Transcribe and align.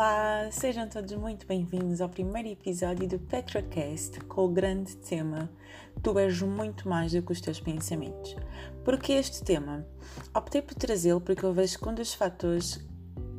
Olá, 0.00 0.48
sejam 0.52 0.88
todos 0.88 1.12
muito 1.14 1.44
bem-vindos 1.44 2.00
ao 2.00 2.08
primeiro 2.08 2.48
episódio 2.48 3.08
do 3.08 3.18
PetraCast 3.18 4.20
com 4.26 4.44
o 4.44 4.48
grande 4.48 4.94
tema 4.94 5.50
Tu 6.00 6.16
és 6.20 6.40
muito 6.40 6.88
mais 6.88 7.10
do 7.10 7.20
que 7.20 7.32
os 7.32 7.40
teus 7.40 7.58
pensamentos. 7.58 8.36
Porque 8.84 9.12
este 9.14 9.42
tema? 9.42 9.84
Optei 10.32 10.62
por 10.62 10.76
trazê-lo 10.76 11.20
porque 11.20 11.44
eu 11.44 11.52
vejo 11.52 11.80
que 11.80 11.88
um 11.88 11.94
dos 11.96 12.14
fatores 12.14 12.78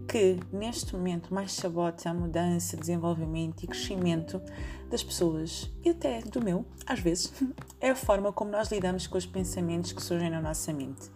que 0.05 0.38
neste 0.52 0.94
momento 0.94 1.34
mais 1.34 1.54
sabota 1.54 2.09
a 2.09 2.14
mudança, 2.14 2.76
desenvolvimento 2.76 3.64
e 3.64 3.68
crescimento 3.68 4.41
das 4.89 5.02
pessoas 5.02 5.71
e 5.82 5.91
até 5.91 6.20
do 6.20 6.44
meu, 6.44 6.66
às 6.86 7.00
vezes, 7.00 7.32
é 7.80 7.91
a 7.91 7.96
forma 7.96 8.34
como 8.34 8.52
nós 8.52 8.70
lidamos 8.70 9.07
com 9.07 9.18
os 9.18 9.26
pensamentos 9.26 9.94
que 9.94 10.04
surgem 10.04 10.30
na 10.30 10.41
nossa 10.41 10.73
mente. 10.73 11.10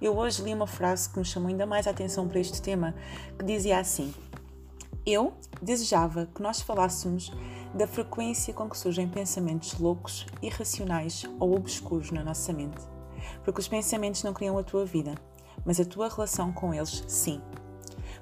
Eu 0.00 0.16
hoje 0.16 0.40
li 0.40 0.54
uma 0.54 0.68
frase 0.68 1.10
que 1.10 1.18
me 1.18 1.24
chamou 1.24 1.48
ainda 1.48 1.66
mais 1.66 1.88
a 1.88 1.90
atenção 1.90 2.28
para 2.28 2.38
este 2.38 2.62
tema, 2.62 2.94
que 3.36 3.44
dizia 3.44 3.80
assim: 3.80 4.14
Eu 5.06 5.34
desejava 5.60 6.26
que 6.34 6.40
nós 6.40 6.62
falássemos 6.62 7.30
da 7.74 7.86
frequência 7.86 8.54
com 8.54 8.70
que 8.70 8.78
surgem 8.78 9.06
pensamentos 9.06 9.78
loucos, 9.78 10.26
irracionais 10.40 11.24
ou 11.38 11.54
obscuros 11.54 12.10
na 12.10 12.24
nossa 12.24 12.54
mente. 12.54 12.80
Porque 13.44 13.60
os 13.60 13.68
pensamentos 13.68 14.22
não 14.22 14.32
criam 14.32 14.56
a 14.56 14.62
tua 14.62 14.86
vida, 14.86 15.14
mas 15.62 15.78
a 15.78 15.84
tua 15.84 16.08
relação 16.08 16.52
com 16.52 16.72
eles, 16.72 17.04
sim. 17.06 17.42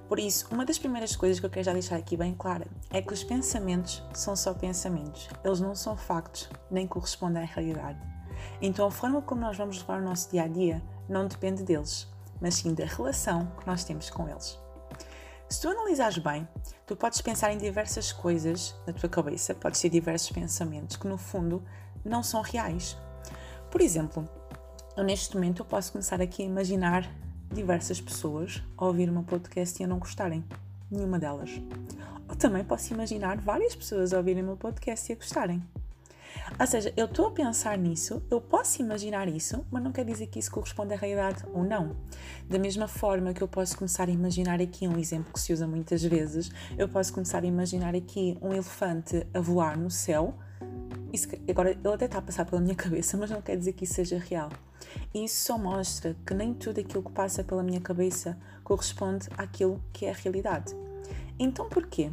Por 0.08 0.18
isso, 0.18 0.48
uma 0.50 0.64
das 0.64 0.78
primeiras 0.78 1.14
coisas 1.14 1.38
que 1.38 1.46
eu 1.46 1.50
quero 1.50 1.66
já 1.66 1.72
deixar 1.72 1.96
aqui 1.96 2.16
bem 2.16 2.34
clara 2.34 2.66
é 2.90 3.00
que 3.00 3.12
os 3.12 3.22
pensamentos 3.22 4.02
são 4.12 4.34
só 4.34 4.52
pensamentos, 4.52 5.28
eles 5.44 5.60
não 5.60 5.76
são 5.76 5.96
factos, 5.96 6.50
nem 6.70 6.86
correspondem 6.86 7.42
à 7.42 7.46
realidade. 7.46 8.00
Então, 8.60 8.88
a 8.88 8.90
forma 8.90 9.22
como 9.22 9.40
nós 9.40 9.56
vamos 9.56 9.78
levar 9.78 10.00
o 10.00 10.04
nosso 10.04 10.30
dia 10.30 10.42
a 10.42 10.48
dia 10.48 10.82
não 11.08 11.28
depende 11.28 11.62
deles, 11.62 12.08
mas 12.40 12.56
sim 12.56 12.74
da 12.74 12.84
relação 12.84 13.46
que 13.58 13.66
nós 13.66 13.84
temos 13.84 14.10
com 14.10 14.28
eles. 14.28 14.61
Se 15.52 15.60
tu 15.60 15.68
analisares 15.68 16.16
bem, 16.16 16.48
tu 16.86 16.96
podes 16.96 17.20
pensar 17.20 17.52
em 17.52 17.58
diversas 17.58 18.10
coisas 18.10 18.74
na 18.86 18.92
tua 18.94 19.06
cabeça, 19.06 19.54
podes 19.54 19.82
ter 19.82 19.90
diversos 19.90 20.32
pensamentos 20.32 20.96
que 20.96 21.06
no 21.06 21.18
fundo 21.18 21.62
não 22.02 22.22
são 22.22 22.40
reais. 22.40 22.96
Por 23.70 23.82
exemplo, 23.82 24.26
eu 24.96 25.04
neste 25.04 25.34
momento 25.34 25.60
eu 25.60 25.66
posso 25.66 25.92
começar 25.92 26.22
aqui 26.22 26.42
a 26.42 26.46
imaginar 26.46 27.06
diversas 27.52 28.00
pessoas 28.00 28.62
a 28.78 28.86
ouvir 28.86 29.12
meu 29.12 29.24
podcast 29.24 29.78
e 29.78 29.84
a 29.84 29.86
não 29.86 29.98
gostarem. 29.98 30.42
Nenhuma 30.90 31.18
delas. 31.18 31.50
Ou 32.30 32.34
também 32.34 32.64
posso 32.64 32.94
imaginar 32.94 33.36
várias 33.36 33.74
pessoas 33.74 34.14
a 34.14 34.16
ouvirem 34.16 34.42
o 34.42 34.46
meu 34.46 34.56
podcast 34.56 35.12
e 35.12 35.14
a 35.14 35.16
gostarem. 35.16 35.62
Ou 36.58 36.66
seja, 36.66 36.92
eu 36.96 37.06
estou 37.06 37.28
a 37.28 37.30
pensar 37.30 37.76
nisso, 37.78 38.22
eu 38.30 38.40
posso 38.40 38.80
imaginar 38.80 39.28
isso, 39.28 39.64
mas 39.70 39.82
não 39.82 39.92
quer 39.92 40.04
dizer 40.04 40.26
que 40.26 40.38
isso 40.38 40.50
corresponde 40.50 40.94
à 40.94 40.96
realidade 40.96 41.44
ou 41.52 41.64
não. 41.64 41.96
Da 42.48 42.58
mesma 42.58 42.86
forma 42.86 43.32
que 43.32 43.42
eu 43.42 43.48
posso 43.48 43.76
começar 43.76 44.08
a 44.08 44.12
imaginar 44.12 44.60
aqui 44.60 44.86
um 44.86 44.98
exemplo 44.98 45.32
que 45.32 45.40
se 45.40 45.52
usa 45.52 45.66
muitas 45.66 46.02
vezes, 46.02 46.50
eu 46.76 46.88
posso 46.88 47.12
começar 47.12 47.42
a 47.42 47.46
imaginar 47.46 47.94
aqui 47.94 48.36
um 48.40 48.52
elefante 48.52 49.26
a 49.32 49.40
voar 49.40 49.78
no 49.78 49.90
céu. 49.90 50.34
Isso, 51.12 51.28
agora, 51.48 51.72
ele 51.72 51.94
até 51.94 52.04
está 52.04 52.18
a 52.18 52.22
passar 52.22 52.44
pela 52.44 52.60
minha 52.60 52.74
cabeça, 52.74 53.16
mas 53.16 53.30
não 53.30 53.42
quer 53.42 53.56
dizer 53.56 53.72
que 53.72 53.84
isso 53.84 53.94
seja 53.94 54.18
real. 54.18 54.50
E 55.14 55.24
isso 55.24 55.44
só 55.46 55.58
mostra 55.58 56.16
que 56.26 56.34
nem 56.34 56.54
tudo 56.54 56.80
aquilo 56.80 57.02
que 57.02 57.12
passa 57.12 57.42
pela 57.42 57.62
minha 57.62 57.80
cabeça 57.80 58.38
corresponde 58.62 59.28
àquilo 59.36 59.82
que 59.92 60.06
é 60.06 60.10
a 60.10 60.14
realidade. 60.14 60.74
Então, 61.38 61.68
porquê? 61.68 62.10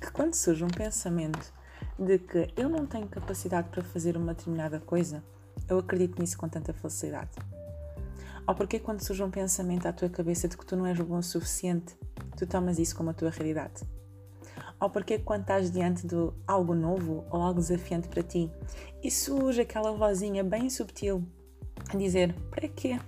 Que 0.00 0.10
quando 0.10 0.34
surge 0.34 0.64
um 0.64 0.68
pensamento 0.68 1.52
de 1.98 2.18
que 2.18 2.52
eu 2.56 2.68
não 2.68 2.86
tenho 2.86 3.08
capacidade 3.08 3.68
para 3.70 3.82
fazer 3.82 4.16
uma 4.16 4.32
determinada 4.32 4.78
coisa, 4.78 5.22
eu 5.68 5.78
acredito 5.78 6.20
nisso 6.20 6.38
com 6.38 6.48
tanta 6.48 6.72
facilidade. 6.72 7.30
Ou 8.46 8.54
porque 8.54 8.78
quando 8.78 9.04
surge 9.04 9.22
um 9.22 9.30
pensamento 9.30 9.86
à 9.86 9.92
tua 9.92 10.08
cabeça 10.08 10.48
de 10.48 10.56
que 10.56 10.64
tu 10.64 10.76
não 10.76 10.86
és 10.86 10.98
bom 10.98 11.18
o 11.18 11.22
suficiente, 11.22 11.96
tu 12.36 12.46
tomas 12.46 12.78
isso 12.78 12.96
como 12.96 13.10
a 13.10 13.14
tua 13.14 13.30
realidade. 13.30 13.82
Ou 14.80 14.88
porque 14.88 15.18
quando 15.18 15.42
estás 15.42 15.70
diante 15.70 16.06
de 16.06 16.14
algo 16.46 16.74
novo 16.74 17.26
ou 17.30 17.42
algo 17.42 17.60
desafiante 17.60 18.08
para 18.08 18.22
ti 18.22 18.50
e 19.02 19.10
surge 19.10 19.60
aquela 19.60 19.92
vozinha 19.92 20.44
bem 20.44 20.70
subtil 20.70 21.22
a 21.90 21.96
dizer: 21.96 22.32
Para 22.50 22.68
quê? 22.68 22.98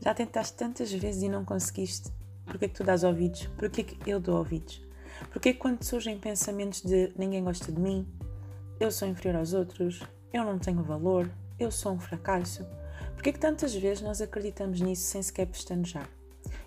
Já 0.00 0.14
tentaste 0.14 0.56
tantas 0.56 0.92
vezes 0.92 1.22
e 1.22 1.28
não 1.28 1.44
conseguiste. 1.44 2.10
Porquê 2.46 2.68
que 2.68 2.74
tu 2.74 2.84
dás 2.84 3.04
ouvidos? 3.04 3.46
Porquê 3.58 3.82
que 3.82 4.10
eu 4.10 4.20
dou 4.20 4.38
ouvidos? 4.38 4.80
Porque 5.30 5.54
quando 5.54 5.82
surgem 5.82 6.18
pensamentos 6.18 6.82
de 6.82 7.12
ninguém 7.16 7.44
gosta 7.44 7.70
de 7.70 7.80
mim, 7.80 8.06
eu 8.80 8.90
sou 8.90 9.06
inferior 9.06 9.36
aos 9.36 9.52
outros, 9.52 10.02
eu 10.32 10.44
não 10.44 10.58
tenho 10.58 10.82
valor, 10.82 11.30
eu 11.58 11.70
sou 11.70 11.92
um 11.92 12.00
fracasso, 12.00 12.66
porque 13.14 13.32
que 13.32 13.38
tantas 13.38 13.74
vezes 13.74 14.02
nós 14.02 14.20
acreditamos 14.20 14.80
nisso 14.80 15.02
sem 15.02 15.22
sequer 15.22 15.46
pestanejar? 15.46 16.08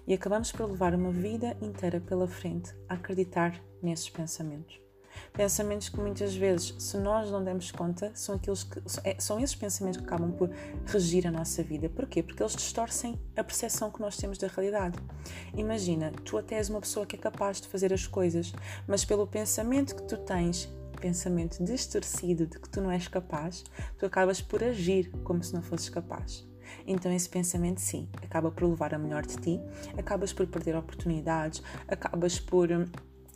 E 0.08 0.14
acabamos 0.14 0.52
por 0.52 0.70
levar 0.70 0.94
uma 0.94 1.12
vida 1.12 1.58
inteira 1.62 2.00
pela 2.00 2.28
frente 2.28 2.74
a 2.88 2.94
acreditar 2.94 3.62
nesses 3.82 4.10
pensamentos. 4.10 4.85
Pensamentos 5.34 5.90
que 5.90 6.00
muitas 6.00 6.36
vezes, 6.36 6.76
se 6.80 6.98
nós 6.98 7.30
não 7.30 7.44
demos 7.44 7.72
conta, 7.72 8.12
são, 8.14 8.36
aqueles 8.36 8.64
que, 8.64 8.82
é, 9.04 9.16
são 9.20 9.40
esses 9.40 9.56
pensamentos 9.56 10.00
que 10.00 10.06
acabam 10.06 10.32
por 10.32 10.50
regir 10.86 11.28
a 11.28 11.32
nossa 11.32 11.62
vida. 11.64 11.90
Porquê? 11.90 12.24
Porque 12.24 12.42
eles 12.42 12.56
distorcem 12.56 13.20
a 13.36 13.44
percepção 13.44 13.92
que 13.92 14.02
nós 14.02 14.18
temos 14.18 14.38
da 14.38 14.48
realidade. 14.48 14.98
Imagina, 15.56 16.12
tu 16.24 16.38
até 16.38 16.56
és 16.56 16.70
uma 16.70 16.82
pessoa 16.82 17.06
que 17.06 17.16
é 17.16 17.20
capaz 17.20 17.60
de 17.60 17.68
fazer 17.68 17.94
as 17.94 18.08
coisas, 18.08 18.54
mas 18.88 19.04
pelo 19.04 19.28
pensamento 19.28 19.96
que 19.96 20.04
tu 20.04 20.18
tens, 20.18 20.70
pensamento 21.06 21.64
distorcido 21.64 22.48
de 22.48 22.60
que 22.60 22.70
tu 22.70 22.82
não 22.82 22.90
és 22.90 23.08
capaz, 23.08 23.64
tu 23.98 24.06
acabas 24.06 24.42
por 24.42 24.64
agir 24.64 25.12
como 25.24 25.44
se 25.44 25.54
não 25.54 25.62
fosses 25.62 25.90
capaz. 25.90 26.48
Então 26.88 27.12
esse 27.12 27.30
pensamento 27.30 27.80
sim, 27.80 28.10
acaba 28.24 28.52
por 28.52 28.68
levar 28.68 28.94
a 28.94 28.98
melhor 28.98 29.26
de 29.26 29.38
ti, 29.38 29.62
acabas 29.98 30.34
por 30.34 30.48
perder 30.48 30.76
oportunidades, 30.76 31.62
acabas 31.88 32.40
por 32.40 32.72
hum, 32.72 32.86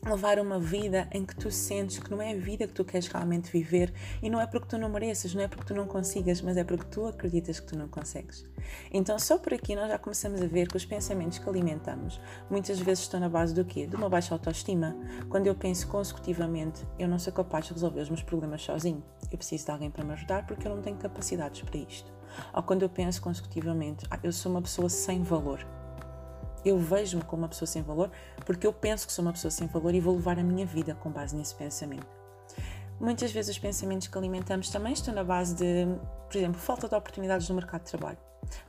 levar 0.06 0.40
uma 0.40 0.60
vida 0.60 1.08
em 1.12 1.26
que 1.26 1.36
tu 1.36 1.52
sentes 1.52 2.00
que 2.00 2.10
não 2.10 2.22
é 2.22 2.32
a 2.32 2.38
vida 2.38 2.68
que 2.68 2.74
tu 2.74 2.86
queres 2.86 3.08
realmente 3.08 3.52
viver 3.52 3.94
e 4.22 4.30
não 4.30 4.40
é 4.40 4.48
porque 4.48 4.68
tu 4.68 4.78
não 4.78 4.90
mereças, 4.90 5.34
não 5.34 5.42
é 5.42 5.48
porque 5.48 5.66
tu 5.66 5.76
não 5.76 5.86
consigas, 5.88 6.42
mas 6.42 6.58
é 6.58 6.64
porque 6.64 6.86
tu 6.86 7.06
acreditas 7.06 7.60
que 7.60 7.68
tu 7.68 7.78
não 7.78 7.88
consegues. 7.88 8.46
Então, 8.92 9.18
só 9.20 9.38
por 9.38 9.54
aqui 9.54 9.76
nós 9.76 9.90
já 9.90 9.98
começamos 9.98 10.42
a 10.42 10.48
ver 10.48 10.68
que 10.68 10.78
os 10.78 10.86
pensamentos 10.86 11.38
que 11.38 11.50
alimentamos 11.50 12.20
muitas 12.50 12.80
vezes 12.80 13.04
estão 13.04 13.20
na 13.20 13.30
base 13.30 13.54
do 13.54 13.66
quê? 13.66 13.88
De 13.88 13.96
uma 13.96 14.10
baixa 14.10 14.34
autoestima. 14.34 14.96
Quando 15.28 15.48
eu 15.48 15.56
penso 15.56 15.88
consecutivamente, 15.88 16.86
eu 16.98 17.08
não 17.08 17.20
sou 17.20 17.34
capaz 17.34 17.66
de 17.66 17.74
resolver 17.74 18.02
os 18.02 18.10
meus 18.10 18.24
problemas 18.24 18.62
sozinho. 18.62 19.04
Eu 19.32 19.38
preciso 19.38 19.66
de 19.66 19.72
alguém 19.72 19.92
para 19.92 20.04
me 20.04 20.14
ajudar 20.14 20.46
porque 20.46 20.68
eu 20.68 20.76
não 20.76 20.82
tenho 20.82 20.98
capacidades 20.98 21.62
para 21.62 21.78
isto. 21.78 22.12
Ou 22.54 22.64
quando 22.64 22.84
eu 22.84 22.90
penso 22.90 23.22
consecutivamente, 23.22 24.06
ah, 24.10 24.20
eu 24.24 24.32
sou 24.32 24.52
uma 24.52 24.62
pessoa 24.62 24.90
sem 24.90 25.24
valor 25.24 25.66
eu 26.64 26.78
vejo-me 26.78 27.24
como 27.24 27.44
uma 27.44 27.50
pessoa 27.50 27.68
sem 27.68 27.82
valor 27.82 28.12
porque 28.46 28.66
eu 28.66 28.74
penso 28.74 29.08
que 29.08 29.14
sou 29.14 29.24
uma 29.24 29.32
pessoa 29.32 29.52
sem 29.52 29.68
valor 29.68 29.94
e 29.94 30.00
vou 30.00 30.16
levar 30.16 30.40
a 30.40 30.44
minha 30.44 30.66
vida 30.66 30.96
com 30.96 31.10
base 31.10 31.36
nesse 31.36 31.56
pensamento. 31.56 32.08
Muitas 33.00 33.32
vezes 33.32 33.56
os 33.56 33.60
pensamentos 33.60 34.08
que 34.08 34.18
alimentamos 34.18 34.70
também 34.70 34.92
estão 34.92 35.14
na 35.14 35.24
base 35.24 35.56
de, 35.56 35.86
por 36.30 36.38
exemplo, 36.38 36.60
falta 36.60 36.88
de 36.88 36.96
oportunidades 36.96 37.48
no 37.48 37.56
mercado 37.56 37.84
de 37.84 37.92
trabalho, 37.92 38.18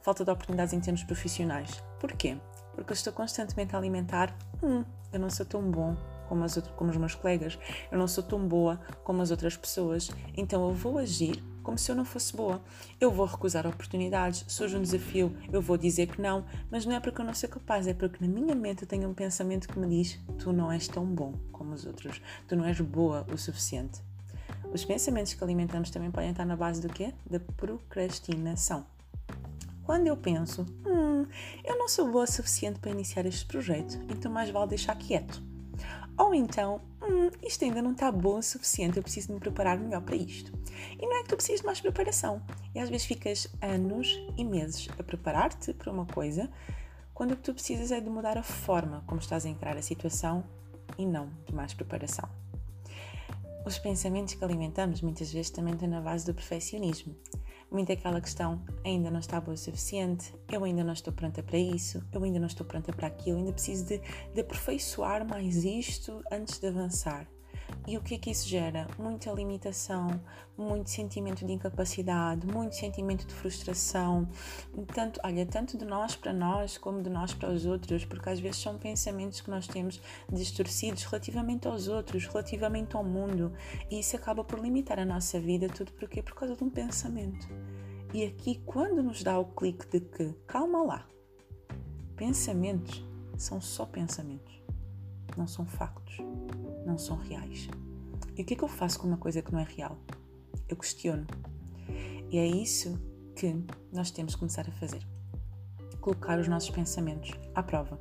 falta 0.02 0.24
de 0.24 0.30
oportunidades 0.30 0.72
em 0.72 0.80
termos 0.80 1.02
profissionais. 1.02 1.82
Porquê? 1.98 2.36
Porque 2.74 2.92
eu 2.92 2.94
estou 2.94 3.12
constantemente 3.12 3.74
a 3.74 3.78
alimentar, 3.78 4.32
hum, 4.62 4.84
eu 5.12 5.18
não 5.18 5.28
sou 5.28 5.44
tão 5.44 5.62
bom 5.68 5.96
como, 6.28 6.44
as 6.44 6.56
outras, 6.56 6.74
como 6.76 6.90
os 6.90 6.96
meus 6.96 7.16
colegas, 7.16 7.58
eu 7.90 7.98
não 7.98 8.06
sou 8.06 8.22
tão 8.22 8.46
boa 8.46 8.80
como 9.02 9.20
as 9.20 9.32
outras 9.32 9.56
pessoas, 9.56 10.08
então 10.36 10.68
eu 10.68 10.72
vou 10.72 10.98
agir 10.98 11.42
como 11.62 11.78
se 11.78 11.90
eu 11.90 11.96
não 11.96 12.04
fosse 12.04 12.36
boa. 12.36 12.62
Eu 13.00 13.10
vou 13.10 13.26
recusar 13.26 13.66
oportunidades, 13.66 14.44
surge 14.48 14.76
um 14.76 14.82
desafio, 14.82 15.36
eu 15.52 15.60
vou 15.60 15.76
dizer 15.76 16.06
que 16.06 16.20
não, 16.20 16.44
mas 16.70 16.86
não 16.86 16.94
é 16.94 17.00
porque 17.00 17.20
eu 17.20 17.24
não 17.24 17.34
sou 17.34 17.48
capaz, 17.48 17.86
é 17.86 17.94
porque 17.94 18.24
na 18.24 18.32
minha 18.32 18.54
mente 18.54 18.82
eu 18.82 18.88
tenho 18.88 19.08
um 19.08 19.14
pensamento 19.14 19.68
que 19.68 19.78
me 19.78 19.88
diz: 19.88 20.18
tu 20.38 20.52
não 20.52 20.70
és 20.70 20.88
tão 20.88 21.04
bom 21.04 21.34
como 21.52 21.72
os 21.72 21.86
outros, 21.86 22.20
tu 22.46 22.56
não 22.56 22.64
és 22.64 22.80
boa 22.80 23.26
o 23.32 23.36
suficiente. 23.36 24.00
Os 24.72 24.84
pensamentos 24.84 25.34
que 25.34 25.42
alimentamos 25.42 25.90
também 25.90 26.10
podem 26.10 26.30
estar 26.30 26.44
na 26.44 26.56
base 26.56 26.80
do 26.80 26.88
quê? 26.88 27.12
Da 27.28 27.40
procrastinação. 27.40 28.86
Quando 29.84 30.06
eu 30.06 30.16
penso, 30.16 30.64
hum, 30.86 31.26
eu 31.64 31.76
não 31.76 31.88
sou 31.88 32.10
boa 32.10 32.24
o 32.24 32.26
suficiente 32.26 32.78
para 32.78 32.92
iniciar 32.92 33.26
este 33.26 33.44
projeto, 33.46 33.98
então 34.08 34.30
mais 34.30 34.50
vale 34.50 34.68
deixar 34.68 34.94
quieto. 34.96 35.49
Ou 36.20 36.34
então, 36.34 36.82
hum, 37.02 37.30
isto 37.42 37.64
ainda 37.64 37.80
não 37.80 37.92
está 37.92 38.12
bom 38.12 38.36
o 38.36 38.42
suficiente, 38.42 38.98
eu 38.98 39.02
preciso 39.02 39.32
me 39.32 39.40
preparar 39.40 39.78
melhor 39.78 40.02
para 40.02 40.14
isto. 40.14 40.52
E 41.00 41.06
não 41.06 41.16
é 41.16 41.22
que 41.22 41.30
tu 41.30 41.36
precisas 41.36 41.60
de 41.60 41.66
mais 41.66 41.80
preparação. 41.80 42.42
E 42.74 42.78
às 42.78 42.90
vezes 42.90 43.06
ficas 43.06 43.48
anos 43.62 44.20
e 44.36 44.44
meses 44.44 44.86
a 44.98 45.02
preparar-te 45.02 45.72
para 45.72 45.90
uma 45.90 46.04
coisa, 46.04 46.50
quando 47.14 47.32
o 47.32 47.36
que 47.36 47.42
tu 47.42 47.54
precisas 47.54 47.90
é 47.90 48.02
de 48.02 48.10
mudar 48.10 48.36
a 48.36 48.42
forma 48.42 49.02
como 49.06 49.18
estás 49.18 49.46
a 49.46 49.48
encarar 49.48 49.78
a 49.78 49.82
situação 49.82 50.44
e 50.98 51.06
não 51.06 51.30
de 51.46 51.54
mais 51.54 51.72
preparação. 51.72 52.28
Os 53.64 53.78
pensamentos 53.78 54.34
que 54.34 54.44
alimentamos 54.44 55.00
muitas 55.00 55.32
vezes 55.32 55.50
também 55.50 55.72
estão 55.72 55.88
na 55.88 56.02
base 56.02 56.26
do 56.26 56.34
perfeccionismo 56.34 57.16
muito 57.70 57.92
aquela 57.92 58.20
questão: 58.20 58.62
ainda 58.84 59.10
não 59.10 59.20
está 59.20 59.40
boa 59.40 59.54
o 59.54 59.58
suficiente, 59.58 60.34
eu 60.50 60.64
ainda 60.64 60.82
não 60.82 60.92
estou 60.92 61.12
pronta 61.12 61.42
para 61.42 61.58
isso, 61.58 62.02
eu 62.12 62.22
ainda 62.22 62.38
não 62.38 62.46
estou 62.46 62.66
pronta 62.66 62.92
para 62.92 63.06
aquilo, 63.06 63.38
ainda 63.38 63.52
preciso 63.52 63.86
de, 63.86 64.00
de 64.34 64.40
aperfeiçoar 64.40 65.26
mais 65.26 65.64
isto 65.64 66.22
antes 66.30 66.58
de 66.58 66.66
avançar. 66.66 67.28
E 67.86 67.96
o 67.96 68.00
que 68.00 68.14
é 68.14 68.18
que 68.18 68.30
isso 68.30 68.48
gera? 68.48 68.86
Muita 68.98 69.32
limitação, 69.32 70.20
muito 70.56 70.90
sentimento 70.90 71.44
de 71.44 71.52
incapacidade, 71.52 72.46
muito 72.46 72.76
sentimento 72.76 73.26
de 73.26 73.34
frustração, 73.34 74.28
tanto, 74.94 75.20
olha, 75.24 75.44
tanto 75.46 75.76
de 75.76 75.84
nós 75.84 76.14
para 76.14 76.32
nós 76.32 76.78
como 76.78 77.02
de 77.02 77.10
nós 77.10 77.32
para 77.34 77.50
os 77.50 77.66
outros, 77.66 78.04
porque 78.04 78.28
às 78.28 78.38
vezes 78.38 78.58
são 78.58 78.78
pensamentos 78.78 79.40
que 79.40 79.50
nós 79.50 79.66
temos 79.66 80.00
distorcidos 80.30 81.04
relativamente 81.04 81.66
aos 81.66 81.88
outros, 81.88 82.26
relativamente 82.26 82.94
ao 82.94 83.02
mundo, 83.02 83.52
e 83.90 83.98
isso 83.98 84.14
acaba 84.14 84.44
por 84.44 84.60
limitar 84.60 84.98
a 84.98 85.04
nossa 85.04 85.40
vida, 85.40 85.68
tudo 85.68 85.92
porque 85.92 86.22
por 86.22 86.34
causa 86.34 86.54
de 86.54 86.62
um 86.62 86.70
pensamento. 86.70 87.48
E 88.12 88.24
aqui, 88.24 88.60
quando 88.66 89.02
nos 89.02 89.22
dá 89.22 89.38
o 89.38 89.44
clique 89.44 89.86
de 89.86 90.00
que, 90.00 90.32
calma 90.46 90.82
lá, 90.82 91.06
pensamentos 92.16 93.04
são 93.36 93.60
só 93.60 93.86
pensamentos, 93.86 94.60
não 95.36 95.46
são 95.46 95.64
factos, 95.64 96.18
não 96.84 96.98
são 96.98 97.16
reais. 97.16 97.68
E 98.36 98.42
o 98.42 98.44
que 98.44 98.54
é 98.54 98.56
que 98.56 98.64
eu 98.64 98.68
faço 98.68 98.98
com 98.98 99.06
uma 99.06 99.16
coisa 99.16 99.42
que 99.42 99.52
não 99.52 99.60
é 99.60 99.64
real? 99.64 99.98
Eu 100.68 100.76
questiono. 100.76 101.26
E 102.30 102.38
é 102.38 102.46
isso 102.46 102.98
que 103.34 103.56
nós 103.92 104.10
temos 104.10 104.34
que 104.34 104.38
começar 104.38 104.68
a 104.68 104.72
fazer. 104.72 105.06
Colocar 106.00 106.38
os 106.38 106.48
nossos 106.48 106.70
pensamentos 106.70 107.32
à 107.54 107.62
prova. 107.62 108.00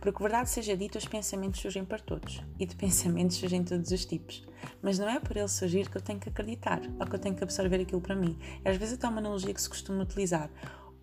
Porque, 0.00 0.22
verdade 0.22 0.48
seja 0.48 0.76
dita, 0.76 0.98
os 0.98 1.06
pensamentos 1.06 1.60
surgem 1.60 1.84
para 1.84 1.98
todos 1.98 2.42
e 2.58 2.66
de 2.66 2.74
pensamentos 2.76 3.36
surgem 3.36 3.64
todos 3.64 3.90
os 3.90 4.04
tipos. 4.04 4.44
Mas 4.82 4.98
não 4.98 5.08
é 5.08 5.18
por 5.18 5.36
ele 5.36 5.48
surgir 5.48 5.88
que 5.90 5.96
eu 5.96 6.02
tenho 6.02 6.20
que 6.20 6.28
acreditar 6.28 6.80
ou 6.98 7.06
que 7.06 7.14
eu 7.14 7.18
tenho 7.18 7.34
que 7.34 7.44
absorver 7.44 7.80
aquilo 7.80 8.00
para 8.00 8.14
mim. 8.14 8.38
E 8.64 8.68
às 8.68 8.76
vezes 8.76 8.94
até 8.94 9.08
uma 9.08 9.18
analogia 9.18 9.52
que 9.52 9.60
se 9.60 9.68
costuma 9.68 10.02
utilizar. 10.02 10.50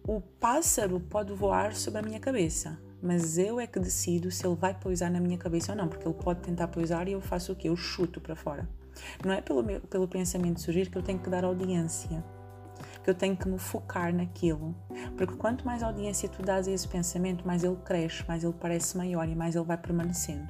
O 0.03 0.19
pássaro 0.21 0.99
pode 0.99 1.31
voar 1.33 1.75
sobre 1.75 1.99
a 1.99 2.03
minha 2.03 2.19
cabeça, 2.19 2.79
mas 3.01 3.37
eu 3.37 3.59
é 3.59 3.67
que 3.67 3.79
decido 3.79 4.29
se 4.31 4.45
ele 4.45 4.55
vai 4.55 4.73
pousar 4.73 5.09
na 5.09 5.19
minha 5.19 5.37
cabeça 5.37 5.71
ou 5.71 5.77
não, 5.77 5.87
porque 5.87 6.07
ele 6.07 6.15
pode 6.15 6.41
tentar 6.41 6.67
pousar 6.67 7.07
e 7.07 7.13
eu 7.13 7.21
faço 7.21 7.53
o 7.53 7.55
quê? 7.55 7.69
Eu 7.69 7.75
chuto 7.75 8.21
para 8.21 8.35
fora. 8.35 8.67
Não 9.25 9.33
é 9.33 9.41
pelo, 9.41 9.63
meu, 9.63 9.81
pelo 9.81 10.07
pensamento 10.07 10.61
surgir 10.61 10.89
que 10.89 10.97
eu 10.97 11.01
tenho 11.01 11.19
que 11.19 11.29
dar 11.29 11.43
audiência 11.43 12.23
que 13.03 13.09
eu 13.09 13.15
tenho 13.15 13.35
que 13.35 13.47
me 13.47 13.57
focar 13.57 14.13
naquilo. 14.13 14.75
Porque 15.17 15.35
quanto 15.35 15.65
mais 15.65 15.81
audiência 15.81 16.29
tu 16.29 16.41
dás 16.41 16.67
a 16.67 16.71
esse 16.71 16.87
pensamento, 16.87 17.45
mais 17.45 17.63
ele 17.63 17.77
cresce, 17.77 18.23
mais 18.27 18.43
ele 18.43 18.53
parece 18.53 18.97
maior 18.97 19.27
e 19.27 19.35
mais 19.35 19.55
ele 19.55 19.65
vai 19.65 19.77
permanecendo. 19.77 20.47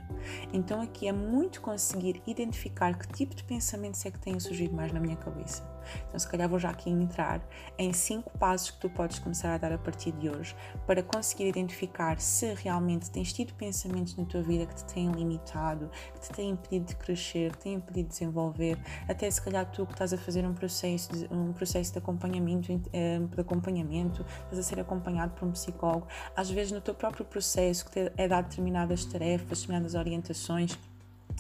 Então 0.52 0.82
aqui 0.82 1.08
é 1.08 1.14
muito 1.14 1.62
conseguir 1.62 2.22
identificar 2.28 2.98
que 2.98 3.08
tipo 3.14 3.36
de 3.36 3.44
pensamentos 3.44 4.06
é 4.06 4.12
que 4.12 4.20
têm 4.20 4.40
surgido 4.40 4.74
mais 4.76 4.92
na 4.92 5.00
minha 5.00 5.16
cabeça. 5.16 5.64
Então, 6.08 6.20
se 6.20 6.28
calhar 6.28 6.48
vou 6.48 6.60
já 6.60 6.70
aqui 6.70 6.90
entrar 6.90 7.42
em 7.78 7.94
cinco 7.94 8.30
passos 8.38 8.72
que 8.72 8.80
tu 8.80 8.90
podes 8.90 9.20
começar 9.20 9.54
a 9.54 9.58
dar 9.58 9.72
a 9.72 9.78
partir 9.78 10.12
de 10.12 10.30
hoje 10.30 10.56
para 10.86 11.02
conseguir 11.04 11.48
identificar 11.48 12.20
se 12.20 12.54
realmente 12.54 13.10
tens 13.10 13.34
tido 13.34 13.54
pensamentos 13.54 14.16
na 14.16 14.26
tua 14.26 14.42
vida 14.42 14.66
que 14.66 14.76
te 14.76 14.86
têm 14.86 15.12
limitado, 15.12 15.90
que 16.14 16.20
te 16.22 16.32
têm 16.32 16.50
impedido 16.52 16.86
de 16.86 16.96
crescer, 16.96 17.52
que 17.52 17.58
te 17.58 17.64
têm 17.64 17.74
impedido 17.76 18.10
de 18.10 18.14
desenvolver, 18.14 18.78
até 19.08 19.30
se 19.30 19.42
calhar 19.42 19.70
tu 19.72 19.86
que 19.86 19.94
estás 19.94 20.14
a 20.14 20.18
fazer 20.18 20.46
um 20.46 20.54
processo 20.54 21.12
de, 21.12 21.34
um 21.34 21.54
processo 21.54 21.92
de 21.92 21.98
acompanhamento, 22.00 22.82
eh, 22.94 23.20
de 23.20 23.42
acompanhamento, 23.42 24.26
estás 24.44 24.60
a 24.60 24.64
ser 24.64 24.80
acompanhado 24.80 25.34
por 25.34 25.48
um 25.48 25.52
psicólogo, 25.52 26.08
às 26.36 26.50
vezes 26.50 26.72
no 26.72 26.82
teu 26.82 26.94
próprio 26.94 27.26
processo 27.26 27.86
que 27.86 27.92
te 27.92 28.12
é 28.18 28.28
dado 28.28 28.46
determinadas 28.46 29.06
tarefas, 29.06 29.60
determinadas 29.60 29.96
orientações 29.96 30.78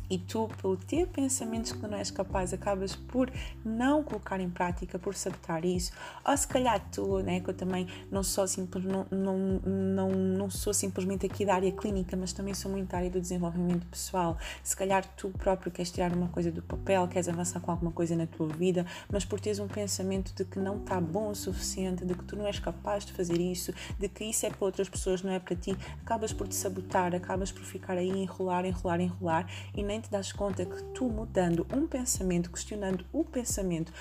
e 0.09 0.17
tu, 0.17 0.49
pelo 0.61 0.75
ter 0.75 1.07
pensamentos 1.07 1.71
que 1.71 1.87
não 1.87 1.97
és 1.97 2.11
capaz, 2.11 2.53
acabas 2.53 2.95
por 2.95 3.31
não 3.63 4.03
colocar 4.03 4.39
em 4.39 4.49
prática, 4.49 4.99
por 4.99 5.15
sabotar 5.15 5.65
isso, 5.65 5.91
ou 6.25 6.35
se 6.35 6.47
calhar 6.47 6.83
tu, 6.91 7.19
né, 7.19 7.39
que 7.39 7.49
eu 7.49 7.53
também 7.53 7.87
não 8.11 8.21
sou, 8.23 8.45
não, 8.83 9.05
não, 9.09 9.37
não, 9.65 10.09
não 10.09 10.49
sou 10.49 10.73
simplesmente 10.73 11.25
aqui 11.25 11.45
da 11.45 11.55
área 11.55 11.71
clínica, 11.71 12.17
mas 12.17 12.33
também 12.33 12.53
sou 12.53 12.69
muito 12.69 12.89
da 12.89 12.97
área 12.97 13.09
do 13.09 13.21
desenvolvimento 13.21 13.85
pessoal, 13.87 14.37
se 14.63 14.75
calhar 14.75 15.05
tu 15.15 15.29
próprio 15.29 15.71
queres 15.71 15.91
tirar 15.91 16.11
uma 16.11 16.27
coisa 16.27 16.51
do 16.51 16.61
papel, 16.61 17.07
queres 17.07 17.29
avançar 17.29 17.59
com 17.59 17.71
alguma 17.71 17.91
coisa 17.91 18.15
na 18.15 18.27
tua 18.27 18.47
vida, 18.47 18.85
mas 19.09 19.23
por 19.23 19.39
teres 19.39 19.59
um 19.59 19.67
pensamento 19.67 20.33
de 20.35 20.43
que 20.43 20.59
não 20.59 20.77
está 20.77 20.99
bom 20.99 21.29
o 21.29 21.35
suficiente, 21.35 22.05
de 22.05 22.13
que 22.13 22.23
tu 22.25 22.35
não 22.35 22.45
és 22.45 22.59
capaz 22.59 23.05
de 23.05 23.13
fazer 23.13 23.39
isso, 23.39 23.73
de 23.97 24.09
que 24.09 24.25
isso 24.25 24.45
é 24.45 24.49
para 24.49 24.65
outras 24.65 24.89
pessoas, 24.89 25.21
não 25.21 25.31
é 25.31 25.39
para 25.39 25.55
ti, 25.55 25.75
acabas 26.01 26.33
por 26.33 26.47
te 26.47 26.55
sabotar, 26.55 27.15
acabas 27.15 27.51
por 27.51 27.63
ficar 27.63 27.97
aí 27.97 28.09
enrolar, 28.09 28.65
enrolar, 28.65 28.99
enrolar 28.99 29.47
e 29.81 29.83
nem 29.83 29.99
te 29.99 30.11
das 30.11 30.31
conta 30.31 30.63
que 30.63 30.83
tu 30.93 31.09
mudando 31.09 31.65
um 31.75 31.87
pensamento, 31.87 32.51
questionando 32.51 33.03
o 33.11 33.25
pensamento, 33.25 33.91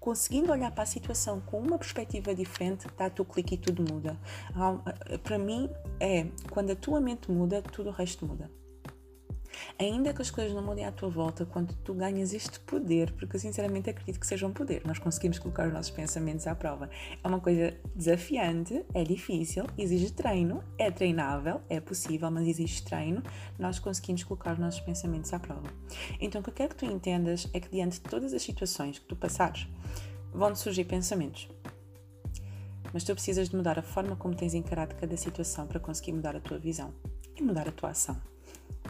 conseguindo 0.00 0.50
olhar 0.50 0.70
para 0.70 0.84
a 0.84 0.86
situação 0.86 1.38
com 1.40 1.60
uma 1.60 1.76
perspectiva 1.76 2.34
diferente, 2.34 2.86
dá-te 2.96 3.20
o 3.20 3.24
clique 3.24 3.56
e 3.56 3.58
tudo 3.58 3.84
muda. 3.92 4.18
Para 5.22 5.38
mim, 5.38 5.68
é 6.00 6.26
quando 6.50 6.70
a 6.70 6.76
tua 6.76 6.98
mente 6.98 7.30
muda, 7.30 7.60
tudo 7.60 7.90
o 7.90 7.92
resto 7.92 8.24
muda. 8.24 8.50
Ainda 9.78 10.14
que 10.14 10.22
as 10.22 10.30
coisas 10.30 10.54
não 10.54 10.62
mudem 10.62 10.86
à 10.86 10.92
tua 10.92 11.10
volta, 11.10 11.44
quando 11.44 11.74
tu 11.84 11.92
ganhas 11.92 12.32
este 12.32 12.58
poder, 12.60 13.12
porque 13.12 13.36
eu 13.36 13.40
sinceramente 13.40 13.90
acredito 13.90 14.18
que 14.18 14.26
seja 14.26 14.46
um 14.46 14.52
poder, 14.52 14.80
nós 14.86 14.98
conseguimos 14.98 15.38
colocar 15.38 15.66
os 15.68 15.72
nossos 15.74 15.90
pensamentos 15.90 16.46
à 16.46 16.54
prova. 16.54 16.88
É 17.22 17.28
uma 17.28 17.40
coisa 17.40 17.76
desafiante, 17.94 18.86
é 18.94 19.04
difícil, 19.04 19.66
exige 19.76 20.10
treino, 20.14 20.64
é 20.78 20.90
treinável, 20.90 21.60
é 21.68 21.78
possível, 21.78 22.30
mas 22.30 22.48
exige 22.48 22.82
treino, 22.84 23.22
nós 23.58 23.78
conseguimos 23.78 24.24
colocar 24.24 24.54
os 24.54 24.58
nossos 24.58 24.80
pensamentos 24.80 25.30
à 25.34 25.38
prova. 25.38 25.70
Então, 26.18 26.40
o 26.40 26.44
que 26.44 26.48
eu 26.48 26.54
quero 26.54 26.70
que 26.70 26.76
tu 26.76 26.90
entendas 26.90 27.46
é 27.52 27.60
que 27.60 27.68
diante 27.68 28.00
de 28.00 28.08
todas 28.08 28.32
as 28.32 28.42
situações 28.42 28.98
que 28.98 29.04
tu 29.04 29.14
passares, 29.14 29.68
vão-te 30.32 30.58
surgir 30.58 30.84
pensamentos. 30.84 31.50
Mas 32.94 33.04
tu 33.04 33.12
precisas 33.12 33.50
de 33.50 33.56
mudar 33.56 33.78
a 33.78 33.82
forma 33.82 34.16
como 34.16 34.34
tens 34.34 34.54
encarado 34.54 34.94
cada 34.94 35.18
situação 35.18 35.66
para 35.66 35.78
conseguir 35.78 36.12
mudar 36.12 36.34
a 36.34 36.40
tua 36.40 36.58
visão 36.58 36.94
e 37.36 37.42
mudar 37.42 37.68
a 37.68 37.72
tua 37.72 37.90
ação 37.90 38.18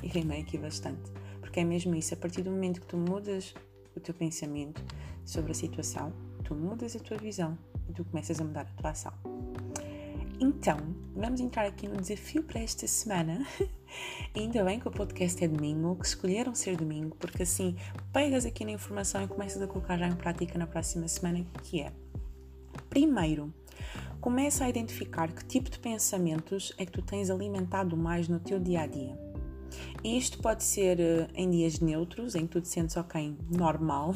e 0.06 0.08
rimei 0.08 0.40
aqui 0.42 0.56
bastante, 0.56 1.10
porque 1.40 1.58
é 1.58 1.64
mesmo 1.64 1.94
isso, 1.96 2.14
a 2.14 2.16
partir 2.16 2.42
do 2.42 2.50
momento 2.50 2.80
que 2.80 2.86
tu 2.86 2.96
mudas 2.96 3.52
o 3.96 3.98
teu 3.98 4.14
pensamento 4.14 4.80
sobre 5.24 5.50
a 5.50 5.54
situação, 5.54 6.12
tu 6.44 6.54
mudas 6.54 6.94
a 6.94 7.00
tua 7.00 7.16
visão 7.16 7.58
e 7.88 7.92
tu 7.92 8.04
começas 8.04 8.40
a 8.40 8.44
mudar 8.44 8.60
a 8.60 8.80
tua 8.80 8.90
ação. 8.90 9.12
Então, 10.38 10.76
vamos 11.16 11.40
entrar 11.40 11.66
aqui 11.66 11.88
no 11.88 11.96
desafio 11.96 12.44
para 12.44 12.60
esta 12.60 12.86
semana. 12.86 13.44
Ainda 14.36 14.62
bem 14.62 14.78
que 14.78 14.86
o 14.86 14.92
podcast 14.92 15.42
é 15.42 15.48
domingo, 15.48 15.96
que 15.96 16.06
escolheram 16.06 16.54
ser 16.54 16.76
domingo, 16.76 17.16
porque 17.16 17.42
assim 17.42 17.74
pegas 18.12 18.46
aqui 18.46 18.64
na 18.64 18.70
informação 18.70 19.24
e 19.24 19.26
começas 19.26 19.60
a 19.60 19.66
colocar 19.66 19.98
já 19.98 20.06
em 20.06 20.14
prática 20.14 20.56
na 20.56 20.68
próxima 20.68 21.08
semana, 21.08 21.44
que 21.64 21.80
é 21.80 21.92
Primeiro, 22.88 23.52
começa 24.20 24.64
a 24.64 24.68
identificar 24.68 25.32
que 25.32 25.44
tipo 25.46 25.68
de 25.68 25.78
pensamentos 25.78 26.72
é 26.78 26.86
que 26.86 26.92
tu 26.92 27.02
tens 27.02 27.28
alimentado 27.28 27.96
mais 27.96 28.28
no 28.28 28.38
teu 28.38 28.60
dia 28.60 28.82
a 28.82 28.86
dia. 28.86 29.25
Isto 30.05 30.38
pode 30.38 30.62
ser 30.62 31.00
eh, 31.00 31.28
em 31.34 31.50
dias 31.50 31.81
neutros, 31.81 32.34
em 32.34 32.46
que 32.46 32.52
tu 32.52 32.61
te 32.61 32.69
sentes 32.69 32.96
ok, 32.96 33.37
normal, 33.50 34.14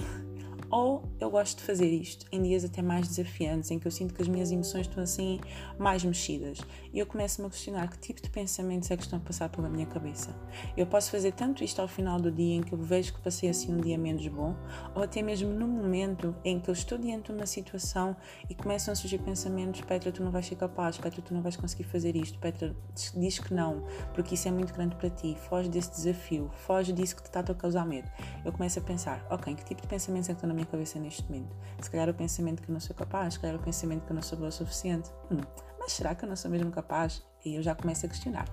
ou 0.70 1.02
eu 1.18 1.30
gosto 1.30 1.58
de 1.58 1.64
fazer 1.64 1.88
isto 1.88 2.26
em 2.30 2.42
dias 2.42 2.64
até 2.64 2.80
mais 2.80 3.08
desafiantes, 3.08 3.70
em 3.70 3.78
que 3.78 3.86
eu 3.86 3.90
sinto 3.90 4.14
que 4.14 4.22
as 4.22 4.28
minhas 4.28 4.52
emoções 4.52 4.86
estão 4.86 5.02
assim 5.02 5.40
mais 5.78 6.04
mexidas. 6.04 6.60
E 6.92 6.98
eu 6.98 7.06
começo-me 7.06 7.48
a 7.48 7.50
questionar 7.50 7.88
que 7.88 7.98
tipo 7.98 8.22
de 8.22 8.30
pensamentos 8.30 8.90
é 8.90 8.96
que 8.96 9.02
estão 9.02 9.18
a 9.18 9.22
passar 9.22 9.48
pela 9.48 9.68
minha 9.68 9.86
cabeça. 9.86 10.34
Eu 10.76 10.86
posso 10.86 11.10
fazer 11.10 11.32
tanto 11.32 11.64
isto 11.64 11.80
ao 11.80 11.88
final 11.88 12.20
do 12.20 12.30
dia 12.30 12.56
em 12.56 12.62
que 12.62 12.72
eu 12.72 12.78
vejo 12.78 13.14
que 13.14 13.20
passei 13.20 13.48
assim 13.48 13.74
um 13.74 13.80
dia 13.80 13.98
menos 13.98 14.26
bom, 14.28 14.54
ou 14.94 15.02
até 15.02 15.22
mesmo 15.22 15.50
no 15.50 15.66
momento 15.66 16.34
em 16.44 16.60
que 16.60 16.68
eu 16.68 16.74
estou 16.74 16.98
diante 16.98 17.26
de 17.26 17.32
uma 17.32 17.46
situação 17.46 18.16
e 18.48 18.54
começam 18.54 18.92
a 18.92 18.94
surgir 18.94 19.18
pensamentos: 19.18 19.80
Petra, 19.80 20.12
tu 20.12 20.22
não 20.22 20.30
vais 20.30 20.46
ser 20.46 20.56
capaz, 20.56 20.98
Petra, 20.98 21.20
tu 21.20 21.34
não 21.34 21.42
vais 21.42 21.56
conseguir 21.56 21.84
fazer 21.84 22.14
isto, 22.14 22.38
Petra, 22.38 22.74
diz 23.16 23.38
que 23.38 23.52
não, 23.52 23.84
porque 24.14 24.34
isso 24.34 24.46
é 24.48 24.50
muito 24.50 24.72
grande 24.72 24.94
para 24.96 25.10
ti, 25.10 25.36
foge 25.48 25.68
desse 25.68 25.90
desafio, 25.90 26.50
foge 26.52 26.92
disso 26.92 27.16
que 27.16 27.22
te 27.22 27.26
está 27.26 27.40
a 27.40 27.54
causar 27.54 27.86
medo. 27.86 28.08
Eu 28.44 28.52
começo 28.52 28.78
a 28.78 28.82
pensar: 28.82 29.26
ok, 29.30 29.54
que 29.54 29.64
tipo 29.64 29.82
de 29.82 29.88
pensamentos 29.88 30.28
é 30.28 30.32
que 30.32 30.36
estão 30.36 30.48
na 30.48 30.59
minha 30.60 30.66
cabeça 30.66 30.98
neste 30.98 31.24
momento. 31.24 31.56
Se 31.80 31.90
calhar 31.90 32.08
o 32.08 32.14
pensamento 32.14 32.62
que 32.62 32.70
eu 32.70 32.72
não 32.72 32.80
sou 32.80 32.94
capaz, 32.94 33.34
se 33.34 33.40
calhar 33.40 33.56
o 33.56 33.62
pensamento 33.62 34.04
que 34.04 34.12
eu 34.12 34.14
não 34.14 34.22
sou 34.22 34.38
boa 34.38 34.48
o 34.48 34.52
suficiente. 34.52 35.10
Hum, 35.30 35.40
mas 35.78 35.92
será 35.92 36.14
que 36.14 36.24
eu 36.24 36.28
não 36.28 36.36
sou 36.36 36.50
mesmo 36.50 36.70
capaz? 36.70 37.22
E 37.44 37.54
eu 37.54 37.62
já 37.62 37.74
começo 37.74 38.04
a 38.06 38.08
questionar. 38.08 38.46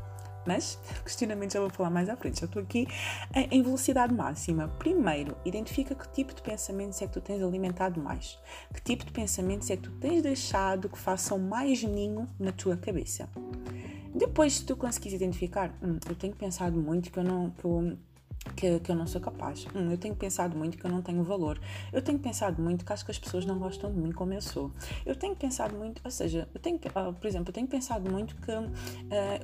Mas 0.46 0.80
questionamento 1.04 1.54
já 1.54 1.60
vou 1.60 1.70
falar 1.70 1.90
mais 1.90 2.08
à 2.08 2.16
frente. 2.16 2.40
Já 2.40 2.46
estou 2.46 2.62
aqui 2.62 2.88
em 3.52 3.62
velocidade 3.62 4.14
máxima. 4.14 4.70
Primeiro, 4.80 5.38
identifica 5.44 5.94
que 5.94 6.08
tipo 6.10 6.34
de 6.34 6.42
pensamentos 6.42 7.02
é 7.02 7.08
que 7.08 7.14
tu 7.14 7.22
tens 7.22 7.44
alimentado 7.44 8.02
mais. 8.02 8.40
Que 8.74 8.82
tipo 8.82 9.06
de 9.06 9.12
pensamentos 9.12 9.70
é 9.70 9.76
que 9.76 9.84
tu 9.84 9.92
tens 10.00 10.22
deixado 10.24 10.88
que 10.88 10.98
façam 10.98 11.38
mais 11.38 11.84
ninho 11.84 12.28
na 12.40 12.52
tua 12.52 12.78
cabeça. 12.78 13.30
Depois, 14.16 14.54
se 14.54 14.66
tu 14.66 14.76
conseguires 14.76 15.22
identificar, 15.22 15.78
hum, 15.84 16.00
eu 16.10 16.16
tenho 16.16 16.36
pensado 16.36 16.80
muito 16.80 17.12
que 17.12 17.20
eu 17.20 17.24
não, 17.24 17.52
que 17.52 17.66
eu 17.66 17.98
que, 18.54 18.80
que 18.80 18.92
eu 18.92 18.96
não 18.96 19.08
sou 19.08 19.22
capaz. 19.22 19.66
Hum, 19.76 19.92
eu 19.92 19.98
tenho 19.98 20.16
pensado 20.16 20.58
muito 20.58 20.78
que 20.78 20.86
eu 20.86 20.92
não 20.92 21.02
tenho 21.02 21.24
valor. 21.24 21.60
Eu 21.92 22.02
tenho 22.02 22.20
pensado 22.20 22.62
muito 22.62 22.86
que 22.86 22.94
acho 22.94 23.06
que 23.06 23.12
as 23.12 23.20
pessoas 23.20 23.46
não 23.46 23.58
gostam 23.60 23.92
de 23.92 24.00
mim 24.00 24.12
como 24.12 24.34
eu 24.34 24.42
sou. 24.42 24.72
Eu 25.06 25.16
tenho 25.16 25.36
pensado 25.36 25.76
muito, 25.76 26.02
ou 26.04 26.12
seja, 26.12 26.48
eu 26.54 26.60
tenho, 26.60 26.78
uh, 26.78 27.14
por 27.14 27.28
exemplo, 27.28 27.50
eu 27.50 27.54
tenho 27.54 27.68
pensado 27.68 28.10
muito 28.10 28.36
que 28.38 28.52
uh, 28.52 28.72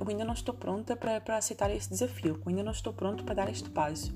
eu 0.00 0.08
ainda 0.08 0.24
não 0.24 0.34
estou 0.34 0.54
pronta 0.54 0.96
para, 0.96 1.20
para 1.20 1.36
aceitar 1.36 1.70
esse 1.70 1.88
desafio, 1.90 2.34
que 2.34 2.46
eu 2.46 2.50
ainda 2.50 2.62
não 2.62 2.72
estou 2.72 2.92
pronto 2.92 3.24
para 3.24 3.34
dar 3.34 3.48
este 3.50 3.70
passo. 3.70 4.14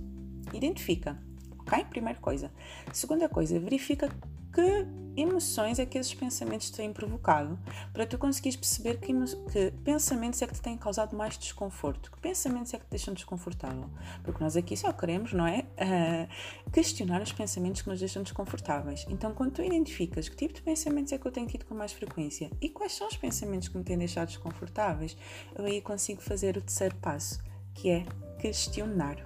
Identifica, 0.52 1.18
ok? 1.58 1.84
Primeira 1.84 2.18
coisa. 2.18 2.50
Segunda 2.92 3.28
coisa, 3.28 3.58
verifica 3.58 4.08
que 4.52 4.86
emoções 5.20 5.78
é 5.78 5.86
que 5.86 5.98
esses 5.98 6.14
pensamentos 6.14 6.70
têm 6.70 6.92
provocado, 6.92 7.58
para 7.92 8.06
tu 8.06 8.16
conseguires 8.18 8.56
perceber 8.56 8.98
que, 8.98 9.12
que, 9.52 9.72
pensamentos 9.84 10.40
é 10.42 10.46
que 10.46 10.54
te 10.54 10.60
têm 10.60 10.76
causado 10.76 11.16
mais 11.16 11.36
desconforto, 11.36 12.10
que 12.10 12.20
pensamentos 12.20 12.72
é 12.72 12.78
que 12.78 12.84
te 12.84 12.90
deixam 12.90 13.14
desconfortável. 13.14 13.88
Porque 14.22 14.42
nós 14.42 14.56
aqui 14.56 14.76
só 14.76 14.92
queremos, 14.92 15.32
não 15.32 15.46
é? 15.46 15.64
Uh, 15.76 16.70
questionar 16.70 17.20
os 17.20 17.32
pensamentos 17.32 17.82
que 17.82 17.88
nos 17.88 17.98
deixam 17.98 18.22
desconfortáveis. 18.22 19.06
Então, 19.08 19.34
quando 19.34 19.52
tu 19.52 19.62
identificas 19.62 20.28
que 20.28 20.36
tipo 20.36 20.54
de 20.54 20.62
pensamentos 20.62 21.12
é 21.12 21.18
que 21.18 21.26
eu 21.26 21.32
tenho 21.32 21.46
tido 21.46 21.64
com 21.64 21.74
mais 21.74 21.92
frequência 21.92 22.50
e 22.60 22.68
quais 22.68 22.92
são 22.92 23.08
os 23.08 23.16
pensamentos 23.16 23.68
que 23.68 23.76
me 23.76 23.84
têm 23.84 23.98
deixado 23.98 24.28
desconfortáveis, 24.28 25.16
eu 25.56 25.64
aí 25.64 25.80
consigo 25.80 26.22
fazer 26.22 26.56
o 26.56 26.60
terceiro 26.60 26.94
passo, 26.96 27.40
que 27.74 27.90
é 27.90 28.06
questionar 28.38 29.16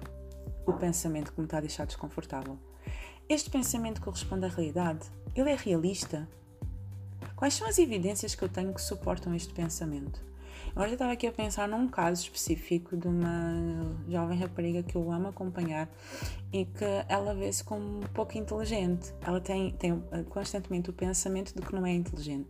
o 0.65 0.73
pensamento 0.73 1.31
que 1.33 1.39
me 1.39 1.45
está 1.45 1.57
a 1.57 1.61
deixar 1.61 1.85
desconfortável. 1.85 2.57
Este 3.29 3.49
pensamento 3.49 4.01
corresponde 4.01 4.45
à 4.45 4.49
realidade? 4.49 5.07
Ele 5.33 5.49
é 5.49 5.55
realista? 5.55 6.27
Quais 7.37 7.53
são 7.53 7.67
as 7.67 7.77
evidências 7.79 8.35
que 8.35 8.43
eu 8.43 8.49
tenho 8.49 8.73
que 8.73 8.81
suportam 8.81 9.33
este 9.33 9.53
pensamento? 9.53 10.21
Agora 10.71 10.89
eu 10.89 10.93
estava 10.93 11.13
aqui 11.13 11.25
a 11.25 11.31
pensar 11.31 11.67
num 11.67 11.87
caso 11.87 12.23
específico 12.23 12.97
de 12.97 13.07
uma 13.07 13.95
jovem 14.09 14.37
rapariga 14.37 14.83
que 14.83 14.95
eu 14.95 15.09
amo 15.11 15.29
acompanhar 15.29 15.89
e 16.51 16.65
que 16.65 16.85
ela 17.07 17.33
vê-se 17.33 17.63
como 17.63 17.99
um 17.99 18.07
pouco 18.13 18.37
inteligente. 18.37 19.13
Ela 19.21 19.39
tem, 19.39 19.71
tem 19.71 20.03
constantemente 20.29 20.89
o 20.89 20.93
pensamento 20.93 21.53
de 21.55 21.61
que 21.61 21.73
não 21.73 21.85
é 21.85 21.93
inteligente. 21.93 22.49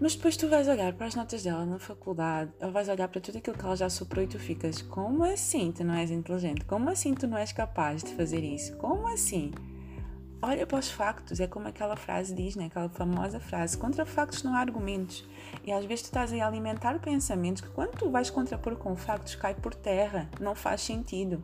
Mas 0.00 0.16
depois 0.16 0.36
tu 0.36 0.48
vais 0.48 0.66
olhar 0.66 0.92
para 0.92 1.06
as 1.06 1.14
notas 1.14 1.42
dela 1.44 1.64
na 1.64 1.78
faculdade, 1.78 2.52
ou 2.60 2.72
vais 2.72 2.88
olhar 2.88 3.08
para 3.08 3.20
tudo 3.20 3.38
aquilo 3.38 3.56
que 3.56 3.64
ela 3.64 3.76
já 3.76 3.88
superou 3.88 4.24
e 4.24 4.28
tu 4.28 4.38
ficas: 4.38 4.82
como 4.82 5.24
assim 5.24 5.70
tu 5.72 5.84
não 5.84 5.94
és 5.94 6.10
inteligente? 6.10 6.64
Como 6.64 6.90
assim 6.90 7.14
tu 7.14 7.26
não 7.26 7.38
és 7.38 7.52
capaz 7.52 8.02
de 8.02 8.12
fazer 8.14 8.42
isso? 8.42 8.76
Como 8.76 9.06
assim? 9.08 9.52
Olha 10.42 10.66
para 10.66 10.78
os 10.78 10.90
factos, 10.90 11.40
é 11.40 11.46
como 11.46 11.68
aquela 11.68 11.96
frase 11.96 12.34
diz, 12.34 12.54
né? 12.54 12.66
aquela 12.66 12.88
famosa 12.88 13.38
frase: 13.38 13.78
contra 13.78 14.04
factos 14.04 14.42
não 14.42 14.54
há 14.54 14.58
argumentos. 14.58 15.26
E 15.64 15.72
às 15.72 15.84
vezes 15.84 16.02
tu 16.02 16.06
estás 16.06 16.32
a 16.32 16.46
alimentar 16.46 16.98
pensamentos 16.98 17.62
que 17.62 17.70
quando 17.70 17.92
tu 17.92 18.10
vais 18.10 18.28
contrapor 18.28 18.76
com 18.76 18.94
factos 18.96 19.36
cai 19.36 19.54
por 19.54 19.74
terra, 19.74 20.28
não 20.40 20.54
faz 20.54 20.82
sentido. 20.82 21.42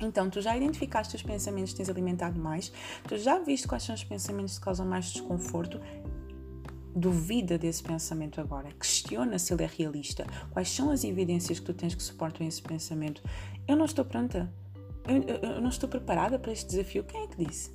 Então, 0.00 0.28
tu 0.28 0.42
já 0.42 0.56
identificaste 0.56 1.16
os 1.16 1.22
pensamentos 1.22 1.70
que 1.70 1.78
tens 1.78 1.88
alimentado 1.88 2.38
mais, 2.38 2.70
tu 3.08 3.16
já 3.16 3.38
viste 3.38 3.66
quais 3.66 3.84
são 3.84 3.94
os 3.94 4.04
pensamentos 4.04 4.58
que 4.58 4.64
causam 4.64 4.84
mais 4.84 5.06
desconforto 5.06 5.80
Duvida 6.98 7.58
desse 7.58 7.82
pensamento 7.82 8.40
agora. 8.40 8.70
Questiona 8.72 9.38
se 9.38 9.52
ele 9.52 9.64
é 9.64 9.66
realista. 9.66 10.26
Quais 10.50 10.70
são 10.70 10.90
as 10.90 11.04
evidências 11.04 11.60
que 11.60 11.66
tu 11.66 11.74
tens 11.74 11.94
que 11.94 12.02
suportam 12.02 12.46
esse 12.46 12.62
pensamento? 12.62 13.22
Eu 13.68 13.76
não 13.76 13.84
estou 13.84 14.02
pronta. 14.02 14.50
Eu, 15.06 15.22
eu, 15.22 15.50
eu 15.56 15.60
não 15.60 15.68
estou 15.68 15.90
preparada 15.90 16.38
para 16.38 16.52
este 16.52 16.66
desafio. 16.70 17.04
Quem 17.04 17.24
é 17.24 17.26
que 17.26 17.44
disse? 17.44 17.70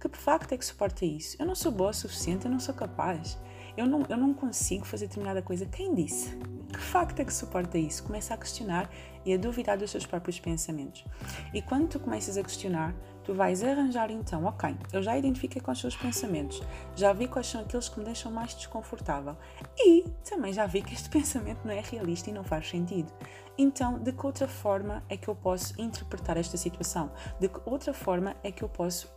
Que 0.00 0.08
facto 0.16 0.52
é 0.52 0.56
que 0.56 0.64
suporta 0.64 1.04
isso? 1.04 1.36
Eu 1.38 1.44
não 1.44 1.54
sou 1.54 1.70
boa 1.70 1.90
o 1.90 1.94
suficiente, 1.94 2.46
eu 2.46 2.50
não 2.50 2.58
sou 2.58 2.74
capaz. 2.74 3.38
Eu 3.76 3.86
não, 3.86 4.06
eu 4.08 4.16
não 4.16 4.32
consigo 4.32 4.86
fazer 4.86 5.06
determinada 5.06 5.42
coisa. 5.42 5.66
Quem 5.66 5.94
disse? 5.94 6.34
Que 6.72 6.80
facto 6.80 7.20
é 7.20 7.24
que 7.26 7.32
suporta 7.32 7.76
isso? 7.76 8.02
Começa 8.02 8.32
a 8.32 8.36
questionar 8.38 8.90
e 9.24 9.34
a 9.34 9.36
duvidar 9.36 9.76
dos 9.76 9.92
teus 9.92 10.06
próprios 10.06 10.40
pensamentos. 10.40 11.04
E 11.52 11.60
quando 11.60 11.88
tu 11.88 12.00
começas 12.00 12.38
a 12.38 12.42
questionar, 12.42 12.94
tu 13.24 13.34
vais 13.34 13.62
arranjar 13.62 14.10
então, 14.10 14.44
ok, 14.44 14.76
eu 14.92 15.02
já 15.02 15.16
identifiquei 15.16 15.62
são 15.74 15.88
os 15.88 15.96
pensamentos, 15.96 16.62
já 16.94 17.12
vi 17.12 17.28
quais 17.28 17.46
são 17.46 17.60
aqueles 17.60 17.88
que 17.88 17.98
me 17.98 18.04
deixam 18.04 18.30
mais 18.30 18.54
desconfortável 18.54 19.36
e 19.78 20.04
também 20.28 20.52
já 20.52 20.66
vi 20.66 20.82
que 20.82 20.94
este 20.94 21.08
pensamento 21.10 21.60
não 21.64 21.72
é 21.72 21.80
realista 21.80 22.30
e 22.30 22.32
não 22.32 22.44
faz 22.44 22.68
sentido. 22.68 23.12
Então, 23.56 23.98
de 23.98 24.12
que 24.12 24.26
outra 24.26 24.48
forma 24.48 25.02
é 25.08 25.16
que 25.16 25.28
eu 25.28 25.34
posso 25.34 25.80
interpretar 25.80 26.36
esta 26.36 26.56
situação? 26.56 27.12
De 27.38 27.48
que 27.48 27.60
outra 27.66 27.92
forma 27.92 28.34
é 28.42 28.50
que 28.50 28.62
eu 28.62 28.68
posso 28.68 29.12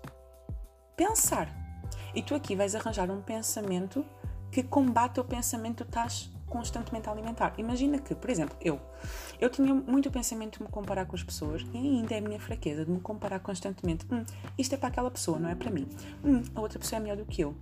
pensar? 0.95 1.50
E 2.13 2.21
tu 2.21 2.35
aqui 2.35 2.55
vais 2.55 2.75
arranjar 2.75 3.09
um 3.09 3.21
pensamento 3.21 4.05
que 4.51 4.63
combate 4.63 5.19
o 5.19 5.24
pensamento 5.24 5.83
que 5.83 5.89
estás 5.89 6.34
constantemente 6.47 7.09
a 7.09 7.11
alimentar. 7.11 7.53
Imagina 7.57 7.99
que, 7.99 8.13
por 8.13 8.29
exemplo, 8.29 8.55
eu, 8.61 8.79
eu 9.39 9.49
tinha 9.49 9.73
muito 9.73 10.11
pensamento 10.11 10.57
de 10.57 10.63
me 10.63 10.69
comparar 10.69 11.05
com 11.05 11.15
as 11.15 11.23
pessoas 11.23 11.65
e 11.73 11.77
ainda 11.77 12.15
é 12.15 12.17
a 12.19 12.21
minha 12.21 12.39
fraqueza 12.39 12.85
de 12.85 12.91
me 12.91 12.99
comparar 12.99 13.39
constantemente. 13.39 14.05
Hum, 14.11 14.23
isto 14.57 14.73
é 14.73 14.77
para 14.77 14.89
aquela 14.89 15.11
pessoa, 15.11 15.39
não 15.39 15.49
é 15.49 15.55
para 15.55 15.71
mim. 15.71 15.87
Hum, 16.23 16.43
a 16.53 16.61
outra 16.61 16.79
pessoa 16.79 16.97
é 16.97 17.01
melhor 17.01 17.17
do 17.17 17.25
que 17.25 17.41
eu. 17.41 17.55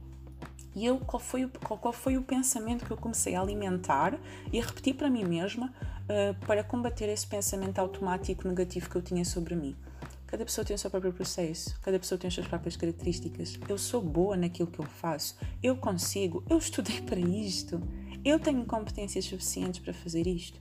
E 0.76 0.86
eu, 0.86 0.98
qual 1.00 1.20
foi, 1.20 1.46
o, 1.46 1.50
qual, 1.50 1.78
qual 1.78 1.94
foi 1.94 2.18
o 2.18 2.24
pensamento 2.24 2.86
que 2.86 2.92
eu 2.92 2.98
comecei 2.98 3.36
a 3.36 3.42
alimentar 3.42 4.20
e 4.52 4.60
a 4.60 4.66
repetir 4.66 4.96
para 4.96 5.10
mim 5.10 5.24
mesma 5.24 5.68
uh, 5.68 6.46
para 6.46 6.64
combater 6.64 7.10
esse 7.10 7.28
pensamento 7.28 7.78
automático 7.80 8.48
negativo 8.48 8.90
que 8.90 8.96
eu 8.96 9.02
tinha 9.02 9.24
sobre 9.24 9.56
mim? 9.56 9.76
Cada 10.26 10.46
pessoa 10.46 10.66
tem 10.66 10.76
o 10.76 10.80
seu 10.80 10.90
próprio 10.90 11.14
processo, 11.14 11.80
cada 11.80 12.00
pessoa 12.00 12.18
tem 12.18 12.28
as 12.28 12.34
suas 12.34 12.48
próprias 12.48 12.76
características. 12.76 13.60
Eu 13.70 13.78
sou 13.78 14.02
boa 14.02 14.36
naquilo 14.36 14.68
que 14.68 14.80
eu 14.80 14.86
faço, 14.86 15.38
eu 15.62 15.76
consigo, 15.76 16.44
eu 16.50 16.58
estudei 16.58 17.02
para 17.06 17.20
isto 17.20 17.80
eu 18.24 18.40
tenho 18.40 18.66
competências 18.66 19.26
suficientes 19.26 19.80
para 19.80 19.94
fazer 19.94 20.28
isto. 20.28 20.60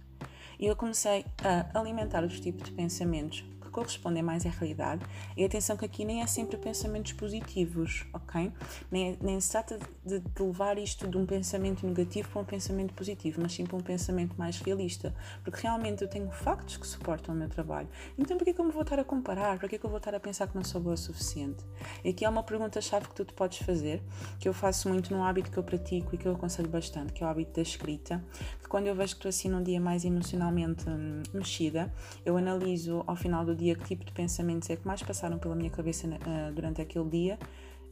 E 0.58 0.66
eu 0.66 0.76
comecei 0.76 1.24
a 1.42 1.78
alimentar 1.78 2.24
os 2.24 2.38
tipos 2.38 2.64
de 2.64 2.72
pensamentos 2.72 3.44
correspondem 3.72 4.22
mais 4.22 4.46
à 4.46 4.50
realidade. 4.50 5.04
E 5.36 5.44
atenção 5.44 5.76
que 5.76 5.84
aqui 5.84 6.04
nem 6.04 6.22
é 6.22 6.26
sempre 6.26 6.56
pensamentos 6.56 7.12
positivos, 7.12 8.06
ok? 8.12 8.52
Nem, 8.90 9.18
nem 9.20 9.40
se 9.40 9.50
trata 9.50 9.78
de, 10.04 10.20
de, 10.20 10.42
levar 10.42 10.78
isto 10.78 11.08
de 11.08 11.16
um 11.16 11.26
pensamento 11.26 11.86
negativo 11.86 12.28
para 12.28 12.42
um 12.42 12.44
pensamento 12.44 12.94
positivo, 12.94 13.40
mas 13.42 13.52
sim 13.52 13.64
para 13.64 13.76
um 13.76 13.80
pensamento 13.80 14.36
mais 14.36 14.58
realista. 14.60 15.14
Porque 15.42 15.62
realmente 15.62 16.02
eu 16.02 16.08
tenho 16.08 16.30
factos 16.30 16.76
que 16.76 16.86
suportam 16.86 17.34
o 17.34 17.38
meu 17.38 17.48
trabalho. 17.48 17.88
Então 18.18 18.36
por 18.36 18.44
que, 18.44 18.52
que 18.52 18.60
eu 18.60 18.64
me 18.64 18.72
vou 18.72 18.82
estar 18.82 18.98
a 18.98 19.04
comparar? 19.04 19.58
Por 19.58 19.68
que, 19.68 19.78
que 19.78 19.84
eu 19.84 19.90
vou 19.90 19.98
estar 19.98 20.14
a 20.14 20.20
pensar 20.20 20.46
que 20.46 20.54
não 20.54 20.64
sou 20.64 20.80
boa 20.80 20.94
o 20.94 20.96
suficiente? 20.98 21.64
E 22.04 22.10
aqui 22.10 22.24
há 22.24 22.30
uma 22.30 22.42
pergunta-chave 22.42 23.08
que 23.08 23.14
tu 23.14 23.24
te 23.24 23.32
podes 23.32 23.58
fazer, 23.58 24.02
que 24.38 24.48
eu 24.48 24.52
faço 24.52 24.88
muito 24.88 25.12
num 25.14 25.24
hábito 25.24 25.50
que 25.50 25.58
eu 25.58 25.62
pratico 25.62 26.14
e 26.14 26.18
que 26.18 26.26
eu 26.26 26.32
aconselho 26.32 26.68
bastante, 26.68 27.12
que 27.12 27.24
é 27.24 27.26
o 27.26 27.30
hábito 27.30 27.52
da 27.54 27.62
escrita. 27.62 28.22
Que 28.60 28.68
quando 28.68 28.86
eu 28.86 28.94
vejo 28.94 29.14
que 29.14 29.18
estou 29.18 29.28
assim 29.28 29.48
num 29.48 29.62
dia 29.62 29.80
mais 29.80 30.04
emocionalmente 30.04 30.88
hum, 30.88 31.22
mexida, 31.32 31.92
eu 32.24 32.36
analiso 32.36 33.02
ao 33.06 33.16
final 33.16 33.44
do 33.44 33.54
dia 33.54 33.61
dia 33.62 33.76
que 33.76 33.84
tipo 33.84 34.04
de 34.04 34.12
pensamentos 34.12 34.68
é 34.70 34.76
que 34.76 34.86
mais 34.86 35.02
passaram 35.02 35.38
pela 35.38 35.54
minha 35.54 35.70
cabeça 35.70 36.06
uh, 36.08 36.52
durante 36.52 36.82
aquele 36.82 37.08
dia 37.08 37.38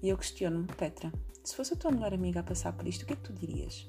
e 0.02 0.08
eu 0.08 0.18
questiono-me, 0.18 0.66
Petra, 0.66 1.12
se 1.44 1.54
fosse 1.54 1.74
a 1.74 1.76
tua 1.76 1.92
melhor 1.92 2.12
amiga 2.12 2.40
a 2.40 2.42
passar 2.42 2.72
por 2.72 2.86
isto, 2.88 3.02
o 3.02 3.06
que 3.06 3.12
é 3.12 3.16
que 3.16 3.22
tu 3.22 3.32
dirias? 3.32 3.86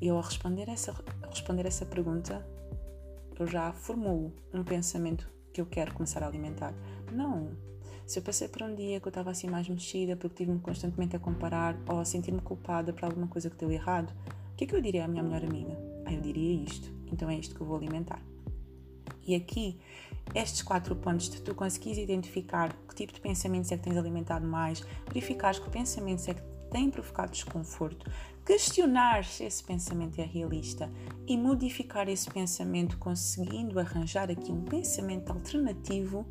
Eu 0.00 0.16
ao 0.16 0.22
responder 0.22 0.68
essa, 0.68 0.94
responder 1.28 1.66
essa 1.66 1.84
pergunta, 1.84 2.46
eu 3.38 3.46
já 3.46 3.72
formulo 3.72 4.32
um 4.54 4.64
pensamento 4.64 5.28
que 5.52 5.60
eu 5.60 5.66
quero 5.66 5.92
começar 5.92 6.22
a 6.22 6.26
alimentar. 6.26 6.72
Não, 7.12 7.50
se 8.06 8.18
eu 8.18 8.22
passei 8.22 8.48
por 8.48 8.62
um 8.62 8.74
dia 8.74 9.00
que 9.00 9.06
eu 9.06 9.10
estava 9.10 9.30
assim 9.30 9.48
mais 9.48 9.68
mexida 9.68 10.16
porque 10.16 10.36
tive-me 10.36 10.60
constantemente 10.60 11.16
a 11.16 11.18
comparar 11.18 11.76
ou 11.88 11.98
a 11.98 12.04
sentir-me 12.04 12.40
culpada 12.40 12.92
por 12.92 13.04
alguma 13.04 13.26
coisa 13.26 13.50
que 13.50 13.56
deu 13.56 13.70
errado, 13.70 14.14
o 14.52 14.56
que 14.56 14.64
é 14.64 14.66
que 14.66 14.74
eu 14.74 14.80
diria 14.80 15.04
à 15.04 15.08
minha 15.08 15.22
melhor 15.22 15.44
amiga? 15.44 15.76
Ah, 16.06 16.12
eu 16.12 16.20
diria 16.20 16.62
isto, 16.64 16.90
então 17.12 17.28
é 17.28 17.36
isto 17.36 17.54
que 17.54 17.60
eu 17.60 17.66
vou 17.66 17.76
alimentar. 17.76 18.22
E 19.28 19.34
aqui, 19.34 19.78
estes 20.34 20.62
quatro 20.62 20.96
pontos 20.96 21.28
tu 21.28 21.54
conseguires 21.54 21.98
identificar 21.98 22.74
que 22.88 22.94
tipo 22.94 23.12
de 23.12 23.20
pensamentos 23.20 23.70
é 23.70 23.76
que 23.76 23.82
tens 23.82 23.98
alimentado 23.98 24.46
mais, 24.46 24.82
verificares 25.06 25.58
que 25.58 25.68
pensamentos 25.68 26.26
é 26.28 26.32
que 26.32 26.40
têm 26.70 26.90
provocado 26.90 27.30
desconforto, 27.30 28.10
questionar 28.46 29.26
se 29.26 29.44
esse 29.44 29.62
pensamento 29.62 30.18
é 30.18 30.24
realista 30.24 30.90
e 31.26 31.36
modificar 31.36 32.08
esse 32.08 32.30
pensamento 32.30 32.96
conseguindo 32.96 33.78
arranjar 33.78 34.30
aqui 34.30 34.50
um 34.50 34.64
pensamento 34.64 35.30
alternativo 35.30 36.26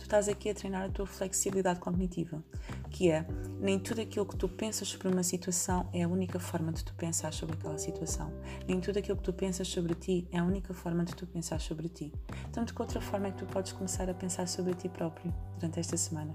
tu 0.00 0.04
estás 0.04 0.28
aqui 0.28 0.48
a 0.48 0.54
treinar 0.54 0.82
a 0.82 0.88
tua 0.88 1.06
flexibilidade 1.06 1.78
cognitiva, 1.78 2.42
que 2.88 3.10
é 3.10 3.26
nem 3.60 3.78
tudo 3.78 4.00
aquilo 4.00 4.24
que 4.24 4.34
tu 4.34 4.48
pensas 4.48 4.88
sobre 4.88 5.08
uma 5.08 5.22
situação 5.22 5.88
é 5.92 6.02
a 6.02 6.08
única 6.08 6.40
forma 6.40 6.72
de 6.72 6.82
tu 6.82 6.94
pensar 6.94 7.34
sobre 7.34 7.54
aquela 7.54 7.76
situação. 7.76 8.32
Nem 8.66 8.80
tudo 8.80 8.98
aquilo 8.98 9.18
que 9.18 9.22
tu 9.22 9.32
pensas 9.32 9.68
sobre 9.68 9.94
ti 9.94 10.26
é 10.32 10.38
a 10.38 10.44
única 10.44 10.72
forma 10.72 11.04
de 11.04 11.14
tu 11.14 11.26
pensar 11.26 11.60
sobre 11.60 11.88
ti. 11.90 12.12
Então, 12.48 12.64
de 12.64 12.72
que 12.72 12.80
outra 12.80 13.00
forma 13.00 13.28
é 13.28 13.30
que 13.30 13.38
tu 13.38 13.46
podes 13.46 13.72
começar 13.72 14.08
a 14.08 14.14
pensar 14.14 14.48
sobre 14.48 14.74
ti 14.74 14.88
próprio 14.88 15.32
durante 15.58 15.78
esta 15.78 15.98
semana? 15.98 16.32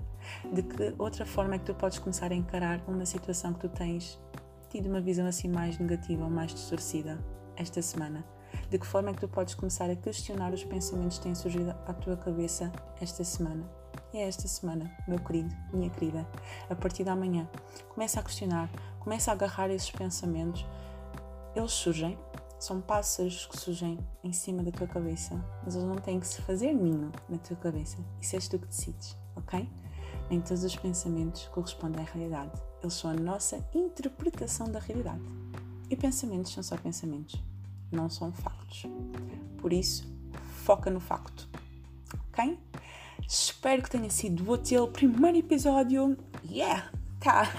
De 0.53 0.61
que 0.61 0.93
outra 0.99 1.25
forma 1.25 1.55
é 1.55 1.57
que 1.57 1.65
tu 1.65 1.73
podes 1.73 1.97
começar 1.97 2.31
a 2.31 2.35
encarar 2.35 2.83
uma 2.87 3.05
situação 3.05 3.51
que 3.53 3.61
tu 3.61 3.69
tens 3.69 4.19
tido 4.69 4.89
uma 4.89 5.01
visão 5.01 5.25
assim 5.25 5.47
mais 5.47 5.79
negativa 5.79 6.23
ou 6.23 6.29
mais 6.29 6.53
distorcida 6.53 7.17
esta 7.57 7.81
semana? 7.81 8.34
De 8.69 8.79
que 8.79 8.85
forma 8.85 9.09
é 9.09 9.13
que 9.13 9.21
tu 9.21 9.27
podes 9.27 9.53
começar 9.53 9.89
a 9.89 9.95
questionar 9.95 10.53
os 10.53 10.63
pensamentos 10.63 11.17
que 11.17 11.23
têm 11.23 11.35
surgido 11.35 11.71
à 11.85 11.93
tua 11.93 12.17
cabeça 12.17 12.71
esta 12.99 13.23
semana? 13.23 13.63
E 14.13 14.17
é 14.17 14.27
esta 14.27 14.47
semana, 14.47 14.89
meu 15.07 15.19
querido, 15.19 15.53
minha 15.73 15.89
querida, 15.89 16.25
a 16.69 16.75
partir 16.75 17.03
da 17.03 17.15
manhã, 17.15 17.49
começa 17.89 18.19
a 18.19 18.23
questionar, 18.23 18.69
começa 18.99 19.31
a 19.31 19.33
agarrar 19.33 19.69
esses 19.69 19.91
pensamentos. 19.91 20.65
Eles 21.55 21.71
surgem, 21.71 22.17
são 22.59 22.81
pássaros 22.81 23.45
que 23.45 23.57
surgem 23.59 23.99
em 24.23 24.31
cima 24.31 24.63
da 24.63 24.71
tua 24.71 24.87
cabeça, 24.87 25.35
mas 25.63 25.75
eles 25.75 25.87
não 25.87 25.97
têm 25.97 26.19
que 26.19 26.27
se 26.27 26.41
fazer 26.41 26.73
ninho 26.73 27.11
na 27.27 27.37
tua 27.37 27.57
cabeça. 27.57 27.97
Isso 28.21 28.35
és 28.35 28.47
tu 28.47 28.57
que 28.57 28.67
decides, 28.67 29.17
ok? 29.35 29.69
Nem 30.29 30.41
todos 30.41 30.63
os 30.63 30.75
pensamentos 30.75 31.47
correspondem 31.49 32.01
à 32.01 32.05
realidade. 32.05 32.51
Eles 32.81 32.93
são 32.93 33.11
a 33.11 33.13
nossa 33.13 33.63
interpretação 33.73 34.71
da 34.71 34.79
realidade. 34.79 35.21
E 35.89 35.95
pensamentos 35.95 36.53
são 36.53 36.63
só 36.63 36.77
pensamentos 36.77 37.43
não 37.91 38.09
são 38.09 38.31
factos. 38.31 38.85
Por 39.57 39.73
isso, 39.73 40.07
foca 40.63 40.89
no 40.89 40.99
facto, 40.99 41.47
ok? 42.29 42.57
Espero 43.27 43.81
que 43.81 43.89
tenha 43.89 44.09
sido 44.09 44.49
útil 44.51 44.87
primeiro 44.87 45.37
episódio. 45.37 46.17
yeah! 46.47 46.91
Tá, 47.19 47.51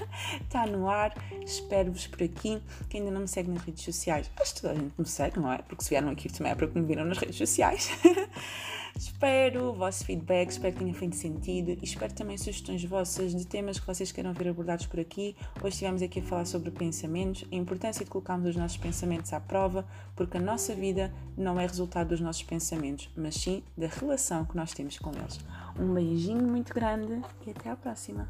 tá 0.49 0.65
no 0.65 0.87
ar, 0.87 1.13
espero-vos 1.43 2.07
por 2.07 2.23
aqui. 2.23 2.61
Quem 2.87 3.01
ainda 3.01 3.11
não 3.11 3.21
me 3.21 3.27
segue 3.27 3.49
nas 3.51 3.63
redes 3.63 3.83
sociais, 3.83 4.31
acho 4.39 4.55
que 4.55 4.61
toda 4.61 4.73
a 4.73 4.77
gente 4.77 4.93
me 4.97 5.05
segue, 5.05 5.39
não 5.39 5.51
é? 5.51 5.57
Porque 5.57 5.83
se 5.83 5.89
vieram 5.89 6.09
aqui 6.09 6.31
também 6.31 6.53
é 6.53 6.55
porque 6.55 6.79
me 6.79 6.85
viram 6.85 7.03
nas 7.03 7.17
redes 7.17 7.35
sociais. 7.35 7.89
Espero 8.97 9.69
o 9.69 9.73
vosso 9.73 10.03
feedback, 10.03 10.49
espero 10.49 10.73
que 10.73 10.79
tenha 10.79 10.93
feito 10.93 11.15
sentido 11.15 11.69
e 11.69 11.79
espero 11.83 12.11
também 12.13 12.35
sugestões 12.35 12.83
vossas 12.83 13.35
de 13.35 13.45
temas 13.45 13.79
que 13.79 13.85
vocês 13.85 14.11
queiram 14.11 14.33
ver 14.33 14.47
abordados 14.49 14.87
por 14.87 14.99
aqui. 14.99 15.35
Hoje 15.59 15.75
estivemos 15.75 16.01
aqui 16.01 16.19
a 16.19 16.23
falar 16.23 16.45
sobre 16.45 16.71
pensamentos, 16.71 17.45
a 17.51 17.55
importância 17.55 18.03
de 18.03 18.09
colocarmos 18.09 18.49
os 18.49 18.55
nossos 18.55 18.77
pensamentos 18.77 19.31
à 19.33 19.39
prova, 19.39 19.85
porque 20.15 20.37
a 20.37 20.41
nossa 20.41 20.73
vida 20.73 21.13
não 21.37 21.59
é 21.59 21.67
resultado 21.67 22.07
dos 22.09 22.19
nossos 22.19 22.41
pensamentos, 22.41 23.07
mas 23.15 23.35
sim 23.35 23.61
da 23.77 23.85
relação 23.85 24.45
que 24.45 24.55
nós 24.55 24.73
temos 24.73 24.97
com 24.97 25.11
eles. 25.11 25.39
Um 25.79 25.93
beijinho 25.93 26.47
muito 26.47 26.73
grande 26.73 27.21
e 27.45 27.51
até 27.51 27.69
à 27.69 27.75
próxima! 27.75 28.27